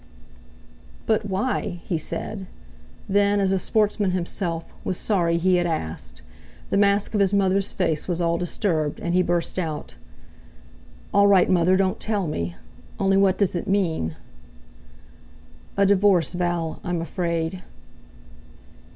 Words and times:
"But 1.05 1.25
why?" 1.29 1.79
he 1.85 1.95
said. 1.99 2.47
Then, 3.07 3.39
as 3.39 3.51
a 3.51 3.59
sportsman 3.59 4.09
himself, 4.13 4.73
was 4.83 4.97
sorry 4.97 5.37
he 5.37 5.57
had 5.57 5.67
asked. 5.67 6.23
The 6.71 6.77
mask 6.77 7.13
of 7.13 7.19
his 7.19 7.33
mother's 7.33 7.71
face 7.71 8.07
was 8.07 8.19
all 8.19 8.35
disturbed; 8.39 8.99
and 8.99 9.13
he 9.13 9.21
burst 9.21 9.59
out: 9.59 9.93
"All 11.13 11.27
right, 11.27 11.51
Mother, 11.51 11.77
don't 11.77 11.99
tell 11.99 12.25
me! 12.25 12.55
Only, 12.99 13.15
what 13.15 13.37
does 13.37 13.55
it 13.55 13.67
mean?" 13.67 14.15
"A 15.77 15.85
divorce, 15.85 16.33
Val, 16.33 16.79
I'm 16.83 16.99
afraid." 16.99 17.61